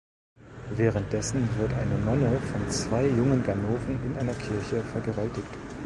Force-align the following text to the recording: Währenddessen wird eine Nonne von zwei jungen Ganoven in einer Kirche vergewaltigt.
Währenddessen 0.71 1.47
wird 1.59 1.73
eine 1.73 1.95
Nonne 1.99 2.39
von 2.39 2.67
zwei 2.71 3.05
jungen 3.05 3.43
Ganoven 3.43 4.03
in 4.03 4.17
einer 4.17 4.33
Kirche 4.33 4.81
vergewaltigt. 4.81 5.45